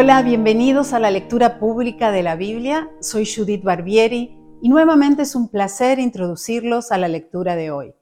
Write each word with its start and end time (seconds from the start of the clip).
Hola, 0.00 0.22
bienvenidos 0.22 0.92
a 0.92 1.00
la 1.00 1.10
lectura 1.10 1.58
pública 1.58 2.12
de 2.12 2.22
la 2.22 2.36
Biblia. 2.36 2.88
Soy 3.00 3.26
Judith 3.26 3.64
Barbieri 3.64 4.38
y 4.62 4.68
nuevamente 4.68 5.22
es 5.22 5.34
un 5.34 5.48
placer 5.48 5.98
introducirlos 5.98 6.92
a 6.92 6.98
la 6.98 7.08
lectura 7.08 7.56
de 7.56 7.72
hoy, 7.72 7.92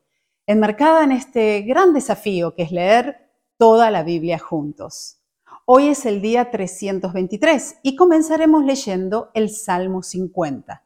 enmarcada 0.46 1.04
en 1.04 1.12
este 1.12 1.62
gran 1.62 1.94
desafío 1.94 2.54
que 2.54 2.64
es 2.64 2.70
leer 2.70 3.30
toda 3.56 3.90
la 3.90 4.02
Biblia 4.02 4.38
juntos. 4.38 5.22
Hoy 5.64 5.88
es 5.88 6.04
el 6.04 6.20
día 6.20 6.50
323 6.50 7.76
y 7.82 7.96
comenzaremos 7.96 8.62
leyendo 8.62 9.30
el 9.32 9.48
Salmo 9.48 10.02
50. 10.02 10.84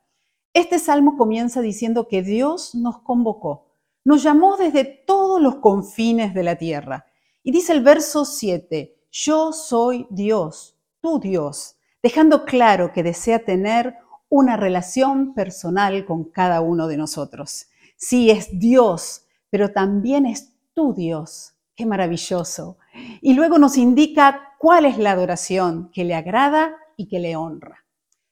Este 0.55 0.79
salmo 0.79 1.17
comienza 1.17 1.61
diciendo 1.61 2.07
que 2.07 2.23
Dios 2.23 2.77
nos 2.77 3.01
convocó, 3.01 3.67
nos 4.05 4.23
llamó 4.23 4.57
desde 4.57 4.85
todos 4.85 5.43
los 5.43 5.57
confines 5.57 6.35
de 6.35 6.45
la 6.45 6.55
tierra. 6.55 7.07
Y 7.43 7.51
dice 7.51 7.73
el 7.73 7.83
verso 7.83 8.25
7, 8.25 9.09
yo 9.11 9.53
soy 9.53 10.07
Dios 10.09 10.77
tu 11.01 11.21
Dios, 11.21 11.77
dejando 12.03 12.45
claro 12.45 12.93
que 12.93 13.03
desea 13.03 13.45
tener 13.45 13.97
una 14.29 14.57
relación 14.57 15.35
personal 15.35 16.05
con 16.07 16.25
cada 16.25 16.61
uno 16.61 16.87
de 16.87 16.97
nosotros. 16.97 17.67
Sí, 17.97 18.31
es 18.31 18.59
Dios, 18.59 19.27
pero 19.51 19.73
también 19.73 20.25
es 20.27 20.55
tu 20.73 20.95
Dios. 20.95 21.55
Qué 21.75 21.85
maravilloso. 21.85 22.79
Y 23.21 23.35
luego 23.35 23.59
nos 23.59 23.77
indica 23.77 24.55
cuál 24.59 24.87
es 24.87 24.99
la 24.99 25.13
adoración 25.13 25.91
que 25.93 26.05
le 26.05 26.15
agrada 26.15 26.77
y 26.97 27.09
que 27.09 27.19
le 27.19 27.37
honra. 27.37 27.85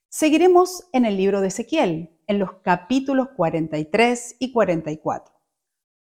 Seguiremos 0.08 0.88
en 0.92 1.04
el 1.04 1.16
libro 1.16 1.40
de 1.40 1.48
Ezequiel, 1.48 2.10
en 2.26 2.38
los 2.38 2.54
capítulos 2.62 3.28
43 3.36 4.36
y 4.38 4.52
44. 4.52 5.34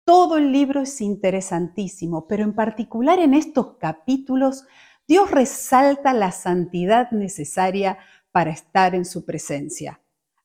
Todo 0.04 0.38
el 0.38 0.52
libro 0.52 0.82
es 0.82 1.00
interesantísimo, 1.00 2.26
pero 2.26 2.44
en 2.44 2.54
particular 2.54 3.18
en 3.18 3.34
estos 3.34 3.76
capítulos 3.76 4.64
Dios 5.08 5.30
resalta 5.30 6.12
la 6.12 6.32
santidad 6.32 7.10
necesaria 7.12 7.96
para 8.30 8.50
estar 8.50 8.94
en 8.94 9.06
su 9.06 9.24
presencia, 9.24 10.02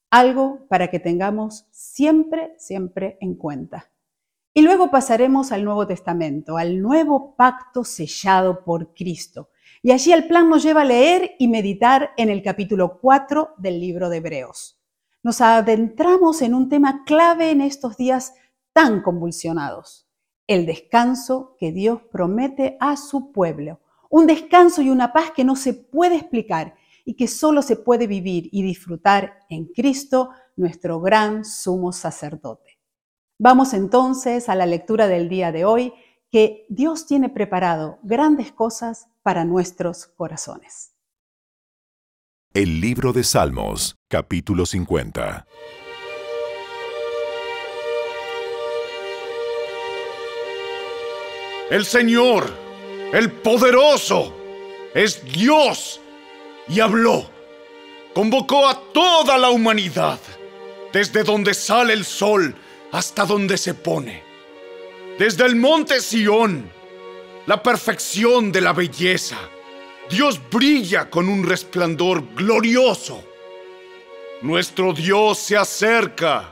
algo 0.09 0.65
para 0.69 0.89
que 0.89 1.01
tengamos 1.01 1.67
siempre, 1.69 2.55
siempre 2.57 3.17
en 3.19 3.35
cuenta. 3.35 3.91
Y 4.53 4.61
luego 4.61 4.89
pasaremos 4.89 5.51
al 5.51 5.65
Nuevo 5.65 5.85
Testamento, 5.85 6.55
al 6.55 6.81
nuevo 6.81 7.35
pacto 7.35 7.83
sellado 7.83 8.63
por 8.63 8.93
Cristo. 8.93 9.49
Y 9.81 9.91
allí 9.91 10.13
el 10.13 10.27
plan 10.27 10.49
nos 10.49 10.63
lleva 10.63 10.83
a 10.83 10.85
leer 10.85 11.31
y 11.39 11.49
meditar 11.49 12.11
en 12.15 12.29
el 12.29 12.41
capítulo 12.41 12.99
4 13.01 13.55
del 13.57 13.81
libro 13.81 14.07
de 14.07 14.17
Hebreos. 14.17 14.79
Nos 15.23 15.41
adentramos 15.41 16.41
en 16.41 16.53
un 16.53 16.69
tema 16.69 17.03
clave 17.05 17.51
en 17.51 17.59
estos 17.59 17.97
días 17.97 18.33
tan 18.71 19.01
convulsionados, 19.01 20.07
el 20.47 20.65
descanso 20.65 21.57
que 21.59 21.73
Dios 21.73 22.01
promete 22.09 22.77
a 22.79 22.95
su 22.95 23.33
pueblo 23.33 23.81
un 24.13 24.27
descanso 24.27 24.83
y 24.83 24.91
una 24.91 25.11
paz 25.11 25.31
que 25.31 25.43
no 25.43 25.55
se 25.55 25.73
puede 25.73 26.17
explicar 26.17 26.75
y 27.03 27.15
que 27.15 27.27
solo 27.27 27.63
se 27.63 27.77
puede 27.77 28.05
vivir 28.05 28.47
y 28.51 28.61
disfrutar 28.61 29.39
en 29.49 29.65
Cristo, 29.65 30.29
nuestro 30.55 31.01
gran 31.01 31.43
sumo 31.43 31.91
sacerdote. 31.91 32.79
Vamos 33.39 33.73
entonces 33.73 34.49
a 34.49 34.55
la 34.55 34.67
lectura 34.67 35.07
del 35.07 35.29
día 35.29 35.51
de 35.51 35.65
hoy, 35.65 35.93
que 36.29 36.67
Dios 36.69 37.07
tiene 37.07 37.29
preparado 37.29 37.97
grandes 38.03 38.51
cosas 38.51 39.07
para 39.23 39.45
nuestros 39.45 40.05
corazones. 40.05 40.93
El 42.53 42.81
libro 42.81 43.13
de 43.13 43.23
Salmos, 43.23 43.95
capítulo 44.07 44.67
50. 44.67 45.47
El 51.71 51.83
Señor 51.83 52.72
el 53.13 53.31
poderoso, 53.31 54.33
es 54.95 55.23
Dios 55.23 56.01
y 56.67 56.79
habló. 56.79 57.29
Convocó 58.11 58.67
a 58.67 58.79
toda 58.91 59.37
la 59.37 59.51
humanidad, 59.51 60.19
desde 60.91 61.23
donde 61.23 61.53
sale 61.53 61.93
el 61.93 62.05
sol 62.05 62.55
hasta 62.91 63.23
donde 63.25 63.59
se 63.59 63.75
pone. 63.75 64.23
Desde 65.19 65.45
el 65.45 65.55
monte 65.55 66.01
Sión, 66.01 66.71
la 67.45 67.61
perfección 67.61 68.51
de 68.51 68.61
la 68.61 68.73
belleza, 68.73 69.37
Dios 70.09 70.39
brilla 70.51 71.07
con 71.07 71.29
un 71.29 71.47
resplandor 71.47 72.33
glorioso. 72.33 73.23
Nuestro 74.41 74.91
Dios 74.91 75.37
se 75.37 75.55
acerca, 75.55 76.49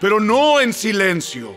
pero 0.00 0.18
no 0.18 0.60
en 0.60 0.72
silencio. 0.72 1.54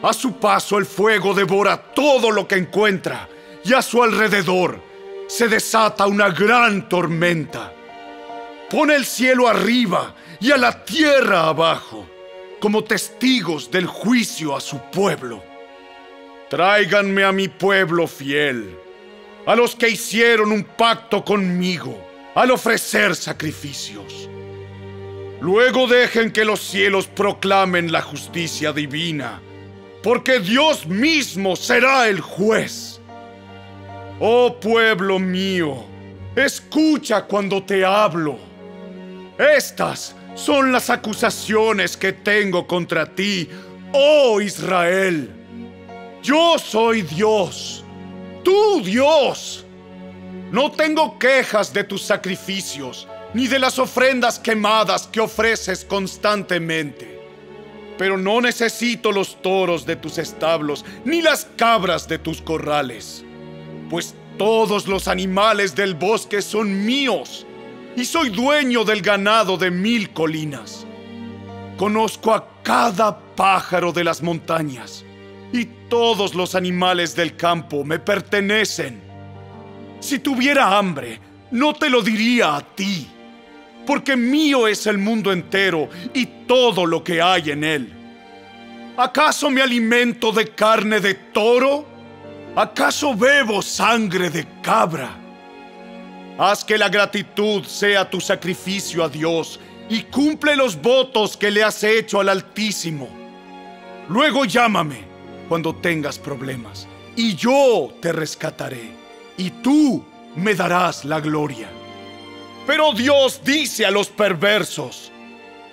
A 0.00 0.12
su 0.12 0.34
paso 0.34 0.78
el 0.78 0.86
fuego 0.86 1.34
devora 1.34 1.76
todo 1.92 2.30
lo 2.30 2.46
que 2.46 2.54
encuentra 2.54 3.28
y 3.64 3.74
a 3.74 3.82
su 3.82 4.02
alrededor 4.02 4.82
se 5.26 5.48
desata 5.48 6.06
una 6.06 6.30
gran 6.30 6.88
tormenta. 6.88 7.72
Pone 8.70 8.96
el 8.96 9.04
cielo 9.04 9.48
arriba 9.48 10.14
y 10.40 10.50
a 10.50 10.56
la 10.56 10.84
tierra 10.84 11.48
abajo 11.48 12.08
como 12.60 12.84
testigos 12.84 13.70
del 13.70 13.86
juicio 13.86 14.56
a 14.56 14.60
su 14.60 14.80
pueblo. 14.90 15.42
Tráiganme 16.50 17.24
a 17.24 17.32
mi 17.32 17.48
pueblo 17.48 18.06
fiel, 18.06 18.76
a 19.46 19.54
los 19.54 19.76
que 19.76 19.88
hicieron 19.88 20.50
un 20.50 20.64
pacto 20.64 21.24
conmigo 21.24 22.08
al 22.34 22.50
ofrecer 22.50 23.14
sacrificios. 23.14 24.28
Luego 25.40 25.86
dejen 25.86 26.32
que 26.32 26.44
los 26.44 26.60
cielos 26.60 27.06
proclamen 27.06 27.92
la 27.92 28.02
justicia 28.02 28.72
divina, 28.72 29.40
porque 30.02 30.40
Dios 30.40 30.86
mismo 30.86 31.54
será 31.54 32.08
el 32.08 32.20
juez. 32.20 32.97
Oh 34.20 34.58
pueblo 34.58 35.20
mío, 35.20 35.84
escucha 36.34 37.22
cuando 37.22 37.62
te 37.62 37.84
hablo. 37.84 38.36
Estas 39.38 40.12
son 40.34 40.72
las 40.72 40.90
acusaciones 40.90 41.96
que 41.96 42.12
tengo 42.12 42.66
contra 42.66 43.06
ti, 43.06 43.48
oh 43.92 44.40
Israel. 44.40 45.30
Yo 46.20 46.58
soy 46.58 47.02
Dios, 47.02 47.84
tu 48.42 48.82
Dios. 48.82 49.64
No 50.50 50.72
tengo 50.72 51.16
quejas 51.16 51.72
de 51.72 51.84
tus 51.84 52.02
sacrificios, 52.02 53.06
ni 53.34 53.46
de 53.46 53.60
las 53.60 53.78
ofrendas 53.78 54.40
quemadas 54.40 55.06
que 55.06 55.20
ofreces 55.20 55.84
constantemente. 55.84 57.20
Pero 57.96 58.18
no 58.18 58.40
necesito 58.40 59.12
los 59.12 59.40
toros 59.40 59.86
de 59.86 59.94
tus 59.94 60.18
establos, 60.18 60.84
ni 61.04 61.22
las 61.22 61.46
cabras 61.56 62.08
de 62.08 62.18
tus 62.18 62.42
corrales 62.42 63.24
pues 63.88 64.14
todos 64.36 64.86
los 64.86 65.08
animales 65.08 65.74
del 65.74 65.94
bosque 65.94 66.42
son 66.42 66.84
míos 66.84 67.46
y 67.96 68.04
soy 68.04 68.30
dueño 68.30 68.84
del 68.84 69.02
ganado 69.02 69.56
de 69.56 69.70
mil 69.70 70.10
colinas. 70.10 70.86
Conozco 71.76 72.32
a 72.32 72.48
cada 72.62 73.18
pájaro 73.34 73.92
de 73.92 74.04
las 74.04 74.22
montañas 74.22 75.04
y 75.52 75.64
todos 75.88 76.34
los 76.34 76.54
animales 76.54 77.16
del 77.16 77.36
campo 77.36 77.84
me 77.84 77.98
pertenecen. 77.98 79.00
Si 80.00 80.18
tuviera 80.18 80.76
hambre, 80.76 81.20
no 81.50 81.74
te 81.74 81.88
lo 81.88 82.02
diría 82.02 82.56
a 82.56 82.60
ti, 82.60 83.08
porque 83.86 84.16
mío 84.16 84.68
es 84.68 84.86
el 84.86 84.98
mundo 84.98 85.32
entero 85.32 85.88
y 86.14 86.26
todo 86.46 86.86
lo 86.86 87.02
que 87.02 87.22
hay 87.22 87.50
en 87.50 87.64
él. 87.64 87.92
¿Acaso 88.96 89.50
me 89.50 89.62
alimento 89.62 90.32
de 90.32 90.48
carne 90.48 91.00
de 91.00 91.14
toro? 91.14 91.97
¿Acaso 92.56 93.14
bebo 93.14 93.62
sangre 93.62 94.30
de 94.30 94.46
cabra? 94.62 95.16
Haz 96.38 96.64
que 96.64 96.78
la 96.78 96.88
gratitud 96.88 97.64
sea 97.64 98.08
tu 98.08 98.20
sacrificio 98.20 99.04
a 99.04 99.08
Dios 99.08 99.60
y 99.88 100.02
cumple 100.04 100.56
los 100.56 100.80
votos 100.80 101.36
que 101.36 101.50
le 101.50 101.62
has 101.62 101.82
hecho 101.82 102.20
al 102.20 102.28
Altísimo. 102.28 103.08
Luego 104.08 104.44
llámame 104.44 105.04
cuando 105.48 105.74
tengas 105.74 106.18
problemas 106.18 106.86
y 107.16 107.34
yo 107.34 107.92
te 108.00 108.12
rescataré 108.12 108.90
y 109.36 109.50
tú 109.50 110.04
me 110.36 110.54
darás 110.54 111.04
la 111.04 111.20
gloria. 111.20 111.68
Pero 112.66 112.92
Dios 112.92 113.40
dice 113.44 113.86
a 113.86 113.90
los 113.90 114.08
perversos, 114.08 115.10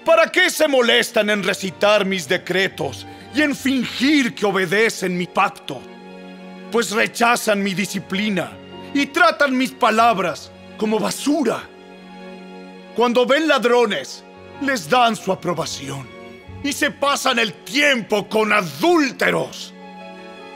¿para 0.05 0.31
qué 0.31 0.49
se 0.49 0.67
molestan 0.67 1.29
en 1.29 1.43
recitar 1.43 2.05
mis 2.05 2.27
decretos 2.27 3.05
y 3.33 3.41
en 3.41 3.55
fingir 3.55 4.33
que 4.33 4.45
obedecen 4.45 5.17
mi 5.17 5.27
pacto? 5.27 5.81
Pues 6.75 6.91
rechazan 6.91 7.63
mi 7.63 7.73
disciplina 7.73 8.51
y 8.93 9.05
tratan 9.05 9.57
mis 9.57 9.71
palabras 9.71 10.51
como 10.75 10.99
basura. 10.99 11.63
Cuando 12.97 13.25
ven 13.25 13.47
ladrones, 13.47 14.25
les 14.59 14.89
dan 14.89 15.15
su 15.15 15.31
aprobación 15.31 16.05
y 16.65 16.73
se 16.73 16.91
pasan 16.91 17.39
el 17.39 17.53
tiempo 17.53 18.27
con 18.27 18.51
adúlteros. 18.51 19.73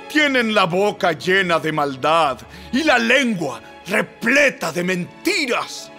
Tienen 0.10 0.54
la 0.54 0.66
boca 0.66 1.14
llena 1.14 1.58
de 1.58 1.72
maldad 1.72 2.38
y 2.74 2.84
la 2.84 2.98
lengua 2.98 3.62
repleta 3.88 4.74
de 4.74 4.84
mentiras. 4.84 5.90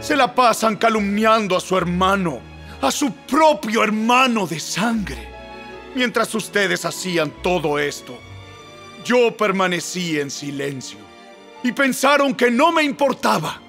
Se 0.00 0.14
la 0.14 0.32
pasan 0.32 0.76
calumniando 0.76 1.56
a 1.56 1.60
su 1.60 1.76
hermano, 1.76 2.38
a 2.80 2.88
su 2.92 3.10
propio 3.10 3.82
hermano 3.82 4.46
de 4.46 4.60
sangre. 4.60 5.28
Mientras 5.96 6.32
ustedes 6.36 6.84
hacían 6.84 7.32
todo 7.42 7.80
esto, 7.80 8.16
yo 9.04 9.36
permanecí 9.36 10.18
en 10.18 10.30
silencio. 10.30 10.98
y 11.64 11.72
pensaron 11.72 12.34
que 12.34 12.50
no 12.50 12.70
me 12.70 12.82
importaba. 12.82 13.60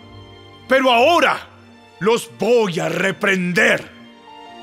Pero 0.68 0.92
ahora 0.92 1.48
los 2.02 2.30
voy 2.38 2.80
a 2.80 2.90
reprender. 2.90 3.90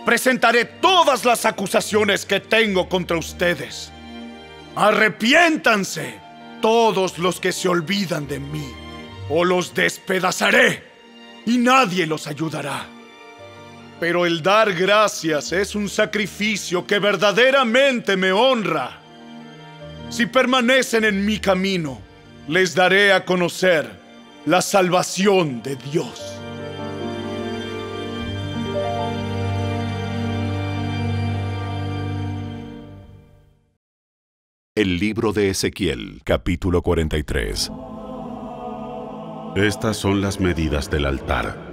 Presentaré 0.05 0.67
todas 0.67 1.25
las 1.25 1.47
acusaciones 1.47 2.27
que 2.27 2.41
tengo 2.41 2.89
contra 2.91 3.17
ustedes. 3.17 3.91
Arrepiéntanse 4.77 6.21
todos 6.61 7.19
los 7.19 7.41
que 7.41 7.53
se 7.53 7.69
olvidan 7.69 8.29
de 8.29 8.39
mí, 8.39 8.71
o 9.31 9.45
los 9.45 9.75
despedazaré 9.75 10.85
y 11.47 11.57
nadie 11.57 12.07
los 12.07 12.27
ayudará. 12.27 12.87
Pero 13.99 14.27
el 14.27 14.43
dar 14.43 14.73
gracias 14.75 15.53
es 15.53 15.75
un 15.75 15.89
sacrificio 15.89 16.87
que 16.87 16.99
verdaderamente 16.99 18.17
me 18.17 18.31
honra. 18.33 19.02
Si 20.13 20.27
permanecen 20.27 21.05
en 21.05 21.25
mi 21.25 21.39
camino, 21.39 21.99
les 22.47 22.75
daré 22.75 23.15
a 23.15 23.25
conocer 23.25 23.91
la 24.45 24.61
salvación 24.61 25.63
de 25.63 25.77
Dios. 25.77 26.39
El 34.75 34.99
libro 34.99 35.33
de 35.33 35.49
Ezequiel, 35.49 36.21
capítulo 36.25 36.83
43. 36.83 37.73
Estas 39.57 39.97
son 39.97 40.21
las 40.21 40.41
medidas 40.41 40.91
del 40.91 41.07
altar. 41.07 41.72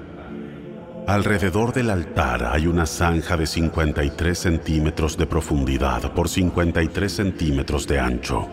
Alrededor 1.09 1.73
del 1.73 1.89
altar 1.89 2.45
hay 2.45 2.67
una 2.67 2.85
zanja 2.85 3.35
de 3.35 3.47
53 3.47 4.37
centímetros 4.37 5.17
de 5.17 5.25
profundidad 5.25 6.13
por 6.13 6.29
53 6.29 7.11
centímetros 7.11 7.87
de 7.87 7.99
ancho, 7.99 8.47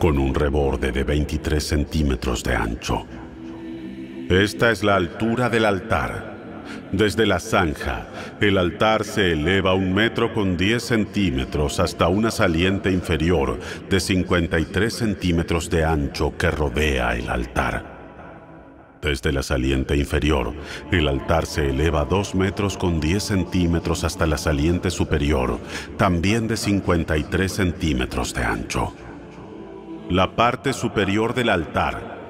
con 0.00 0.18
un 0.18 0.34
reborde 0.34 0.90
de 0.90 1.04
23 1.04 1.62
centímetros 1.62 2.42
de 2.42 2.56
ancho. 2.56 3.06
Esta 4.28 4.72
es 4.72 4.82
la 4.82 4.96
altura 4.96 5.48
del 5.48 5.64
altar. 5.64 6.34
Desde 6.90 7.26
la 7.26 7.38
zanja, 7.38 8.08
el 8.40 8.58
altar 8.58 9.04
se 9.04 9.30
eleva 9.30 9.74
un 9.74 9.94
metro 9.94 10.34
con 10.34 10.56
10 10.56 10.82
centímetros 10.82 11.78
hasta 11.78 12.08
una 12.08 12.32
saliente 12.32 12.90
inferior 12.90 13.56
de 13.88 14.00
53 14.00 14.92
centímetros 14.92 15.70
de 15.70 15.84
ancho 15.84 16.36
que 16.36 16.50
rodea 16.50 17.14
el 17.14 17.30
altar. 17.30 17.99
Desde 19.02 19.32
la 19.32 19.42
saliente 19.42 19.96
inferior, 19.96 20.52
el 20.92 21.08
altar 21.08 21.46
se 21.46 21.70
eleva 21.70 22.04
2 22.04 22.34
metros 22.34 22.76
con 22.76 23.00
10 23.00 23.22
centímetros 23.22 24.04
hasta 24.04 24.26
la 24.26 24.36
saliente 24.36 24.90
superior, 24.90 25.58
también 25.96 26.48
de 26.48 26.56
53 26.56 27.50
centímetros 27.50 28.34
de 28.34 28.44
ancho. 28.44 28.92
La 30.10 30.36
parte 30.36 30.72
superior 30.72 31.34
del 31.34 31.48
altar 31.48 32.20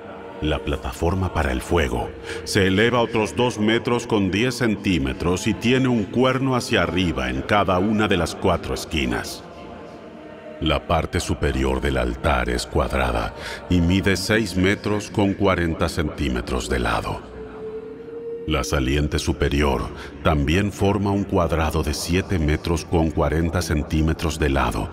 la 0.43 0.59
plataforma 0.59 1.35
para 1.35 1.53
el 1.53 1.61
fuego 1.61 2.09
se 2.45 2.67
eleva 2.67 3.03
otros 3.03 3.37
2 3.37 3.59
metros 3.59 4.07
con 4.07 4.31
10 4.31 4.55
centímetros 4.55 5.47
y 5.47 5.53
tiene 5.53 5.89
un 5.89 6.05
cuerno 6.05 6.57
hacia 6.57 6.83
arriba 6.83 7.29
en 7.29 7.43
cada 7.43 7.79
una 7.79 8.09
de 8.09 8.17
las 8.17 8.35
cuatro 8.35 8.73
esquinas. 8.73 9.45
La 10.61 10.87
parte 10.87 11.21
superior 11.21 11.81
del 11.81 11.97
altar 11.97 12.51
es 12.51 12.67
cuadrada 12.67 13.35
y 13.71 13.81
mide 13.81 14.17
6 14.17 14.57
metros 14.57 15.11
con 15.11 15.33
40 15.33 15.89
centímetros 15.89 16.69
de 16.69 16.79
lado. 16.81 17.23
La 18.47 18.63
saliente 18.65 19.19
superior 19.19 19.83
también 20.23 20.71
forma 20.71 21.13
un 21.13 21.25
cuadrado 21.25 21.83
de 21.83 21.95
7 21.95 22.39
metros 22.39 22.85
con 22.85 23.11
40 23.11 23.63
centímetros 23.63 24.39
de 24.39 24.49
lado 24.51 24.91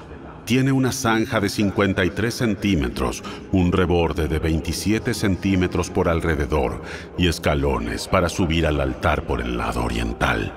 tiene 0.48 0.72
una 0.72 0.94
zanja 0.94 1.42
de 1.42 1.50
53 1.50 2.34
centímetros, 2.34 3.22
un 3.52 3.74
reborde 3.74 4.30
de 4.30 4.40
27 4.40 5.14
centímetros 5.14 5.90
por 5.90 6.08
alrededor 6.08 6.82
y 7.18 7.28
escalones 7.28 8.08
para 8.08 8.30
subir 8.30 8.66
al 8.66 8.80
altar 8.80 9.28
por 9.28 9.42
el 9.42 9.58
lado 9.58 9.84
oriental. 9.84 10.54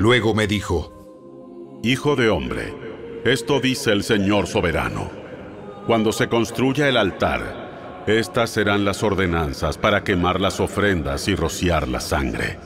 Luego 0.00 0.34
me 0.34 0.48
dijo, 0.48 1.80
Hijo 1.84 2.16
de 2.16 2.28
hombre, 2.28 2.89
esto 3.24 3.60
dice 3.60 3.92
el 3.92 4.02
Señor 4.02 4.46
soberano. 4.46 5.10
Cuando 5.86 6.10
se 6.12 6.28
construya 6.28 6.88
el 6.88 6.96
altar, 6.96 8.02
estas 8.06 8.50
serán 8.50 8.84
las 8.84 9.02
ordenanzas 9.02 9.76
para 9.76 10.02
quemar 10.02 10.40
las 10.40 10.58
ofrendas 10.58 11.28
y 11.28 11.34
rociar 11.34 11.86
la 11.86 12.00
sangre. 12.00 12.58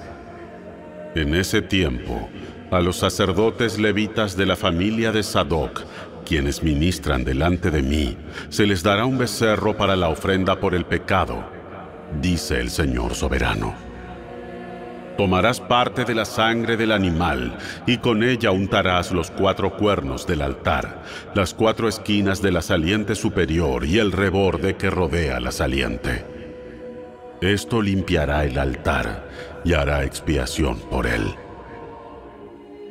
En 1.16 1.34
ese 1.34 1.60
tiempo, 1.60 2.28
a 2.70 2.80
los 2.80 2.96
sacerdotes 2.96 3.78
levitas 3.78 4.36
de 4.36 4.46
la 4.46 4.56
familia 4.56 5.10
de 5.10 5.22
Sadoc, 5.22 5.82
quienes 6.24 6.62
ministran 6.62 7.24
delante 7.24 7.70
de 7.70 7.82
mí, 7.82 8.16
se 8.48 8.66
les 8.66 8.82
dará 8.82 9.06
un 9.06 9.18
becerro 9.18 9.76
para 9.76 9.96
la 9.96 10.08
ofrenda 10.08 10.60
por 10.60 10.74
el 10.74 10.84
pecado, 10.84 11.44
dice 12.20 12.60
el 12.60 12.70
Señor 12.70 13.14
soberano. 13.14 13.94
Tomarás 15.16 15.61
parte 15.61 16.05
de 16.05 16.14
la 16.14 16.25
sangre 16.25 16.76
del 16.76 16.90
animal 16.90 17.56
y 17.87 17.99
con 17.99 18.25
ella 18.25 18.50
untarás 18.50 19.12
los 19.12 19.31
cuatro 19.31 19.76
cuernos 19.76 20.26
del 20.26 20.43
altar, 20.43 21.02
las 21.34 21.55
cuatro 21.55 21.88
esquinas 21.88 22.43
de 22.43 22.50
la 22.50 22.62
saliente 22.62 23.14
superior 23.14 23.84
y 23.84 23.99
el 23.99 24.11
reborde 24.11 24.76
que 24.76 24.90
rodea 24.90 25.38
la 25.38 25.52
saliente. 25.52 26.25
Esto 27.40 27.81
limpiará 27.81 28.44
el 28.44 28.58
altar 28.58 29.28
y 29.64 29.75
hará 29.75 30.02
expiación 30.02 30.78
por 30.90 31.06
él. 31.06 31.34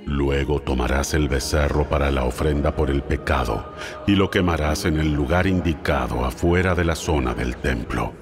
Luego 0.05 0.59
tomarás 0.59 1.13
el 1.13 1.29
becerro 1.29 1.87
para 1.87 2.11
la 2.11 2.25
ofrenda 2.25 2.75
por 2.75 2.89
el 2.89 3.03
pecado 3.03 3.73
y 4.05 4.15
lo 4.15 4.29
quemarás 4.29 4.85
en 4.85 4.99
el 4.99 5.13
lugar 5.13 5.47
indicado 5.47 6.25
afuera 6.25 6.75
de 6.75 6.85
la 6.85 6.95
zona 6.95 7.33
del 7.33 7.55
templo. 7.57 8.13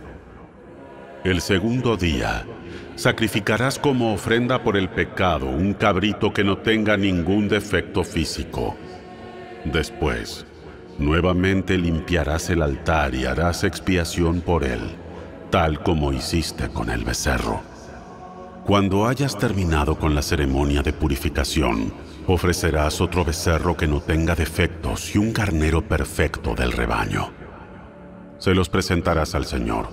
El 1.23 1.41
segundo 1.41 1.97
día, 1.97 2.45
sacrificarás 2.95 3.79
como 3.79 4.13
ofrenda 4.13 4.63
por 4.63 4.77
el 4.77 4.89
pecado 4.89 5.47
un 5.47 5.73
cabrito 5.73 6.33
que 6.33 6.43
no 6.43 6.57
tenga 6.57 6.97
ningún 6.97 7.47
defecto 7.47 8.03
físico. 8.03 8.75
Después, 9.65 10.45
nuevamente 10.97 11.77
limpiarás 11.77 12.49
el 12.49 12.61
altar 12.61 13.15
y 13.15 13.25
harás 13.25 13.63
expiación 13.63 14.41
por 14.41 14.63
él, 14.63 14.81
tal 15.49 15.81
como 15.83 16.13
hiciste 16.13 16.69
con 16.69 16.89
el 16.89 17.03
becerro. 17.03 17.61
Cuando 18.65 19.07
hayas 19.07 19.37
terminado 19.37 19.97
con 19.97 20.13
la 20.13 20.21
ceremonia 20.21 20.83
de 20.83 20.93
purificación, 20.93 21.93
ofrecerás 22.27 23.01
otro 23.01 23.25
becerro 23.25 23.75
que 23.75 23.87
no 23.87 24.01
tenga 24.01 24.35
defectos 24.35 25.15
y 25.15 25.17
un 25.17 25.33
carnero 25.33 25.81
perfecto 25.81 26.53
del 26.53 26.71
rebaño. 26.71 27.31
Se 28.37 28.53
los 28.53 28.69
presentarás 28.69 29.35
al 29.35 29.45
Señor, 29.45 29.89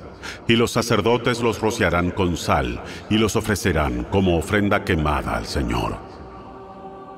y 0.46 0.56
los 0.56 0.70
sacerdotes 0.70 1.40
los 1.40 1.60
rociarán 1.60 2.10
con 2.10 2.37
sal 2.37 2.82
y 3.10 3.18
los 3.18 3.37
ofrecerán 3.37 4.04
como 4.04 4.38
ofrenda 4.38 4.84
quemada 4.84 5.37
al 5.37 5.46
Señor. 5.46 6.08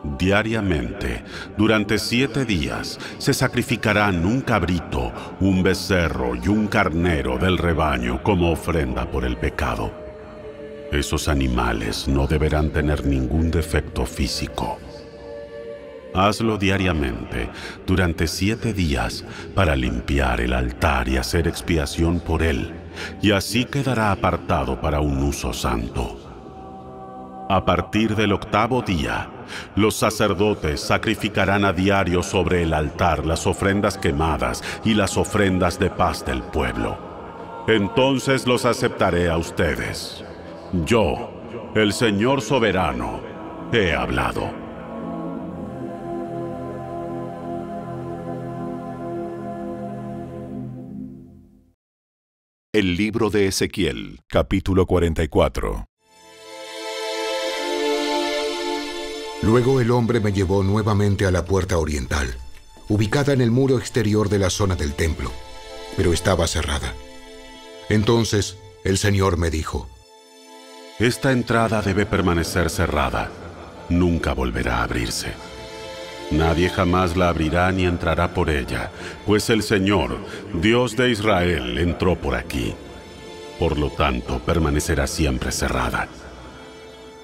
Diariamente, 0.03 1.23
durante 1.59 1.99
siete 1.99 2.47
días, 2.47 2.99
se 3.19 3.35
sacrificarán 3.35 4.25
un 4.25 4.41
cabrito, 4.41 5.13
un 5.41 5.63
becerro 5.63 6.35
y 6.35 6.49
un 6.49 6.69
carnero 6.69 7.37
del 7.37 7.59
rebaño 7.59 8.23
como 8.23 8.51
ofrenda 8.51 9.11
por 9.11 9.27
el 9.27 9.37
pecado. 9.37 9.93
Esos 10.91 11.29
animales 11.29 12.09
no 12.09 12.27
deberán 12.27 12.71
tener 12.71 13.05
ningún 13.05 13.51
defecto 13.51 14.07
físico. 14.07 14.79
Hazlo 16.15 16.57
diariamente 16.57 17.49
durante 17.87 18.27
siete 18.27 18.73
días 18.73 19.25
para 19.55 19.77
limpiar 19.77 20.41
el 20.41 20.55
altar 20.55 21.09
y 21.09 21.19
hacer 21.19 21.47
expiación 21.47 22.19
por 22.19 22.43
él, 22.43 22.73
y 23.23 23.33
así 23.33 23.65
quedará 23.65 24.13
apartado 24.13 24.81
para 24.81 25.01
un 25.01 25.23
uso 25.23 25.53
santo. 25.53 26.17
A 27.49 27.65
partir 27.65 28.15
del 28.15 28.33
octavo 28.33 28.81
día, 28.81 29.29
los 29.75 29.97
sacerdotes 29.97 30.81
sacrificarán 30.81 31.65
a 31.65 31.73
diario 31.73 32.23
sobre 32.23 32.63
el 32.63 32.73
altar 32.73 33.27
las 33.27 33.47
ofrendas 33.47 33.99
quemadas 33.99 34.63
y 34.85 34.95
las 34.95 35.17
ofrendas 35.17 35.79
de 35.79 35.91
paz 35.91 36.25
del 36.25 36.43
pueblo. 36.43 36.97
Entonces 37.67 38.47
los 38.47 38.65
aceptaré 38.65 39.29
a 39.29 39.37
ustedes. 39.37 40.25
Yo, 40.85 41.33
el 41.75 41.93
Señor 41.93 42.41
soberano, 42.41 43.21
he 43.73 43.93
hablado. 43.95 44.70
El 52.73 52.97
libro 52.97 53.31
de 53.31 53.49
Ezequiel, 53.49 54.21
capítulo 54.29 54.87
44. 54.87 55.89
Luego 59.43 59.81
el 59.81 59.91
hombre 59.91 60.21
me 60.21 60.33
llevó 60.33 60.63
nuevamente 60.63 61.27
a 61.27 61.33
la 61.33 61.45
puerta 61.45 61.79
oriental, 61.79 62.33
ubicada 62.89 63.33
en 63.33 63.41
el 63.41 63.51
muro 63.51 63.77
exterior 63.77 64.29
de 64.29 64.39
la 64.39 64.51
zona 64.51 64.77
del 64.77 64.95
templo, 64.95 65.33
pero 65.97 66.13
estaba 66.13 66.47
cerrada. 66.47 66.95
Entonces 67.89 68.57
el 68.85 68.99
Señor 68.99 69.37
me 69.37 69.51
dijo, 69.51 69.89
esta 71.01 71.33
entrada 71.33 71.83
debe 71.83 72.07
permanecer 72.07 72.71
cerrada. 72.71 73.33
Nunca 73.89 74.33
volverá 74.33 74.77
a 74.77 74.85
abrirse. 74.85 75.33
Nadie 76.31 76.69
jamás 76.69 77.17
la 77.17 77.29
abrirá 77.29 77.73
ni 77.73 77.85
entrará 77.85 78.33
por 78.33 78.51
ella, 78.51 78.91
pues 79.27 79.51
el 79.51 79.63
Señor, 79.63 80.17
Dios 80.55 80.97
de 80.97 81.11
Israel, 81.11 81.77
entró 81.79 82.15
por 82.15 82.37
aquí. 82.37 82.73
Por 83.59 83.77
lo 83.77 83.91
tanto, 83.91 84.39
permanecerá 84.39 85.07
siempre 85.07 85.51
cerrada. 85.51 86.09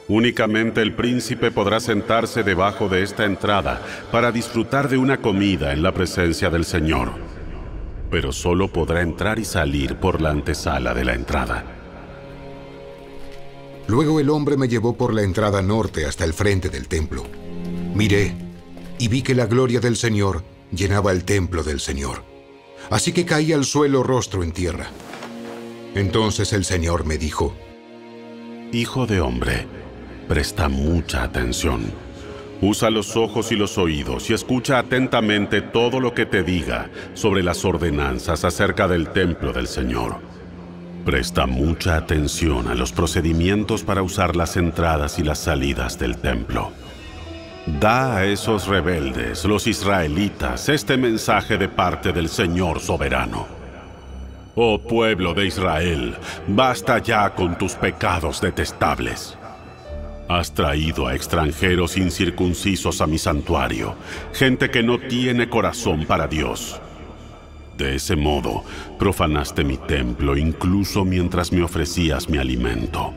Únicamente 0.08 0.82
el 0.82 0.94
príncipe 0.94 1.50
podrá 1.50 1.80
sentarse 1.80 2.42
debajo 2.42 2.88
de 2.88 3.02
esta 3.02 3.24
entrada 3.24 3.80
para 4.10 4.32
disfrutar 4.32 4.88
de 4.88 4.98
una 4.98 5.18
comida 5.18 5.72
en 5.72 5.82
la 5.82 5.92
presencia 5.92 6.50
del 6.50 6.64
Señor, 6.64 7.12
pero 8.10 8.32
solo 8.32 8.68
podrá 8.68 9.02
entrar 9.02 9.38
y 9.38 9.44
salir 9.44 9.96
por 9.96 10.20
la 10.20 10.30
antesala 10.30 10.94
de 10.94 11.04
la 11.04 11.14
entrada. 11.14 11.64
Luego 13.88 14.18
el 14.18 14.30
hombre 14.30 14.56
me 14.56 14.68
llevó 14.68 14.96
por 14.96 15.14
la 15.14 15.22
entrada 15.22 15.62
norte 15.62 16.06
hasta 16.06 16.24
el 16.24 16.32
frente 16.32 16.68
del 16.70 16.88
templo. 16.88 17.24
Miré 17.94 18.45
y 18.98 19.08
vi 19.08 19.22
que 19.22 19.34
la 19.34 19.46
gloria 19.46 19.80
del 19.80 19.96
Señor 19.96 20.42
llenaba 20.72 21.12
el 21.12 21.24
templo 21.24 21.62
del 21.62 21.80
Señor. 21.80 22.22
Así 22.90 23.12
que 23.12 23.24
caí 23.24 23.52
al 23.52 23.64
suelo 23.64 24.02
rostro 24.02 24.42
en 24.42 24.52
tierra. 24.52 24.86
Entonces 25.94 26.52
el 26.52 26.64
Señor 26.64 27.04
me 27.04 27.18
dijo, 27.18 27.54
Hijo 28.72 29.06
de 29.06 29.20
hombre, 29.20 29.66
presta 30.28 30.68
mucha 30.68 31.22
atención. 31.22 31.84
Usa 32.60 32.90
los 32.90 33.16
ojos 33.16 33.52
y 33.52 33.56
los 33.56 33.76
oídos 33.76 34.30
y 34.30 34.34
escucha 34.34 34.78
atentamente 34.78 35.60
todo 35.60 36.00
lo 36.00 36.14
que 36.14 36.26
te 36.26 36.42
diga 36.42 36.90
sobre 37.14 37.42
las 37.42 37.64
ordenanzas 37.64 38.44
acerca 38.44 38.88
del 38.88 39.08
templo 39.10 39.52
del 39.52 39.66
Señor. 39.66 40.16
Presta 41.04 41.46
mucha 41.46 41.96
atención 41.96 42.68
a 42.68 42.74
los 42.74 42.92
procedimientos 42.92 43.84
para 43.84 44.02
usar 44.02 44.34
las 44.34 44.56
entradas 44.56 45.18
y 45.18 45.22
las 45.22 45.38
salidas 45.38 45.98
del 45.98 46.16
templo. 46.16 46.72
Da 47.66 48.18
a 48.18 48.24
esos 48.24 48.68
rebeldes, 48.68 49.44
los 49.44 49.66
israelitas, 49.66 50.68
este 50.68 50.96
mensaje 50.96 51.58
de 51.58 51.68
parte 51.68 52.12
del 52.12 52.28
Señor 52.28 52.78
soberano. 52.78 53.48
Oh 54.54 54.78
pueblo 54.78 55.34
de 55.34 55.46
Israel, 55.46 56.16
basta 56.46 56.98
ya 56.98 57.34
con 57.34 57.58
tus 57.58 57.74
pecados 57.74 58.40
detestables. 58.40 59.36
Has 60.28 60.54
traído 60.54 61.08
a 61.08 61.16
extranjeros 61.16 61.96
incircuncisos 61.96 63.00
a 63.00 63.06
mi 63.08 63.18
santuario, 63.18 63.96
gente 64.32 64.70
que 64.70 64.84
no 64.84 65.00
tiene 65.00 65.48
corazón 65.48 66.06
para 66.06 66.28
Dios. 66.28 66.80
De 67.76 67.96
ese 67.96 68.14
modo, 68.14 68.62
profanaste 68.96 69.64
mi 69.64 69.76
templo 69.76 70.36
incluso 70.36 71.04
mientras 71.04 71.50
me 71.50 71.64
ofrecías 71.64 72.28
mi 72.28 72.38
alimento, 72.38 73.12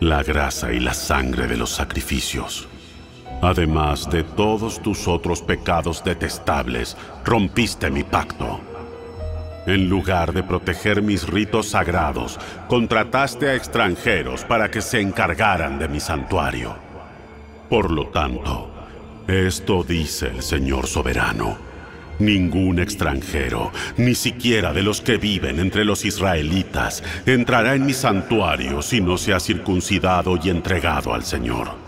la 0.00 0.22
grasa 0.22 0.70
y 0.74 0.80
la 0.80 0.92
sangre 0.92 1.46
de 1.46 1.56
los 1.56 1.70
sacrificios. 1.70 2.68
Además 3.42 4.08
de 4.10 4.24
todos 4.24 4.82
tus 4.82 5.06
otros 5.06 5.42
pecados 5.42 6.02
detestables, 6.02 6.96
rompiste 7.24 7.90
mi 7.90 8.02
pacto. 8.02 8.60
En 9.66 9.88
lugar 9.88 10.32
de 10.32 10.42
proteger 10.42 11.02
mis 11.02 11.26
ritos 11.26 11.70
sagrados, 11.70 12.38
contrataste 12.68 13.48
a 13.48 13.54
extranjeros 13.54 14.44
para 14.44 14.70
que 14.70 14.80
se 14.80 15.00
encargaran 15.00 15.78
de 15.78 15.88
mi 15.88 16.00
santuario. 16.00 16.76
Por 17.68 17.90
lo 17.90 18.06
tanto, 18.06 18.70
esto 19.26 19.82
dice 19.82 20.28
el 20.28 20.42
Señor 20.42 20.86
soberano. 20.86 21.58
Ningún 22.20 22.78
extranjero, 22.78 23.72
ni 23.98 24.14
siquiera 24.14 24.72
de 24.72 24.82
los 24.82 25.00
que 25.00 25.18
viven 25.18 25.58
entre 25.58 25.84
los 25.84 26.04
israelitas, 26.04 27.02
entrará 27.26 27.74
en 27.74 27.84
mi 27.84 27.92
santuario 27.92 28.80
si 28.82 29.00
no 29.00 29.18
se 29.18 29.34
ha 29.34 29.40
circuncidado 29.40 30.38
y 30.42 30.48
entregado 30.48 31.12
al 31.12 31.24
Señor. 31.24 31.85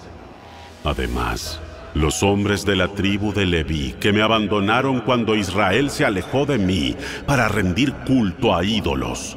Además, 0.88 1.61
los 1.92 2.23
hombres 2.23 2.64
de 2.64 2.75
la 2.75 2.88
tribu 2.88 3.35
de 3.35 3.45
Leví 3.45 3.95
que 4.00 4.11
me 4.11 4.23
abandonaron 4.23 5.00
cuando 5.02 5.35
Israel 5.35 5.90
se 5.90 6.07
alejó 6.07 6.47
de 6.47 6.57
mí 6.57 6.97
para 7.26 7.47
rendir 7.47 7.92
culto 8.07 8.57
a 8.57 8.64
ídolos, 8.64 9.37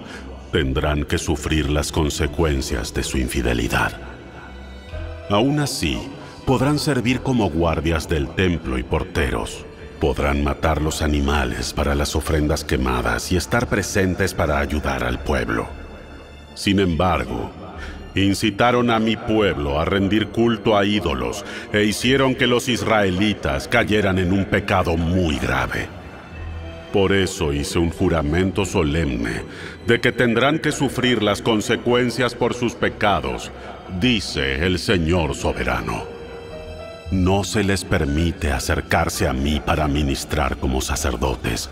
tendrán 0.53 1.03
que 1.03 1.17
sufrir 1.17 1.69
las 1.69 1.91
consecuencias 1.91 2.93
de 2.93 3.03
su 3.03 3.17
infidelidad. 3.17 3.91
Aún 5.29 5.59
así, 5.59 5.99
podrán 6.45 6.79
servir 6.79 7.19
como 7.19 7.49
guardias 7.49 8.07
del 8.07 8.29
templo 8.29 8.77
y 8.77 8.83
porteros. 8.83 9.65
Podrán 9.99 10.45
matar 10.45 10.81
los 10.81 11.01
animales 11.01 11.73
para 11.73 11.95
las 11.95 12.15
ofrendas 12.15 12.63
quemadas 12.63 13.29
y 13.33 13.35
estar 13.35 13.67
presentes 13.67 14.33
para 14.33 14.57
ayudar 14.59 15.03
al 15.03 15.19
pueblo. 15.19 15.67
Sin 16.55 16.79
embargo, 16.79 17.51
incitaron 18.15 18.89
a 18.89 18.99
mi 18.99 19.15
pueblo 19.15 19.79
a 19.79 19.85
rendir 19.85 20.27
culto 20.27 20.77
a 20.77 20.85
ídolos 20.85 21.45
e 21.71 21.83
hicieron 21.83 22.35
que 22.35 22.47
los 22.47 22.69
israelitas 22.69 23.67
cayeran 23.67 24.19
en 24.19 24.33
un 24.33 24.45
pecado 24.45 24.97
muy 24.97 25.37
grave. 25.37 25.87
Por 26.91 27.13
eso 27.13 27.53
hice 27.53 27.79
un 27.79 27.89
juramento 27.89 28.65
solemne 28.65 29.43
de 29.87 30.01
que 30.01 30.11
tendrán 30.11 30.59
que 30.59 30.73
sufrir 30.73 31.23
las 31.23 31.41
consecuencias 31.41 32.35
por 32.35 32.53
sus 32.53 32.73
pecados, 32.73 33.51
dice 33.99 34.65
el 34.65 34.77
Señor 34.77 35.35
soberano. 35.35 36.03
No 37.11 37.43
se 37.43 37.63
les 37.63 37.85
permite 37.85 38.51
acercarse 38.51 39.27
a 39.27 39.33
mí 39.33 39.61
para 39.65 39.87
ministrar 39.87 40.57
como 40.57 40.81
sacerdotes 40.81 41.69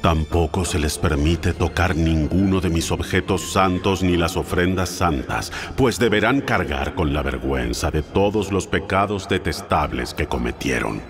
Tampoco 0.00 0.64
se 0.64 0.78
les 0.78 0.96
permite 0.96 1.52
tocar 1.52 1.96
ninguno 1.96 2.60
de 2.60 2.70
mis 2.70 2.92
objetos 2.92 3.52
santos 3.52 4.02
ni 4.02 4.16
las 4.16 4.36
ofrendas 4.36 4.88
santas, 4.88 5.52
pues 5.76 5.98
deberán 5.98 6.40
cargar 6.40 6.94
con 6.94 7.12
la 7.12 7.22
vergüenza 7.22 7.90
de 7.90 8.02
todos 8.02 8.52
los 8.52 8.68
pecados 8.68 9.28
detestables 9.28 10.14
que 10.14 10.26
cometieron. 10.26 11.00